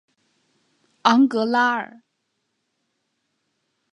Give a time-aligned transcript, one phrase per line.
[1.03, 2.01] 昂格拉尔。